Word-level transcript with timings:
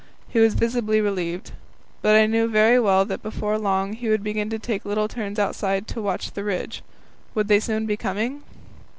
He 0.29 0.39
was 0.39 0.55
visibly 0.55 0.99
relieved. 0.99 1.51
But 2.01 2.15
I 2.15 2.25
knew 2.25 2.47
very 2.47 2.79
well 2.79 3.05
that 3.05 3.21
before 3.21 3.59
long 3.59 3.93
he 3.93 4.09
would 4.09 4.23
begin 4.23 4.49
to 4.49 4.57
take 4.57 4.83
little 4.83 5.07
turns 5.07 5.37
outside 5.37 5.87
to 5.89 6.01
watch 6.01 6.31
the 6.31 6.43
ridge. 6.43 6.81
Would 7.35 7.47
they 7.49 7.59
soon 7.59 7.85
be 7.85 7.97
coming? 7.97 8.41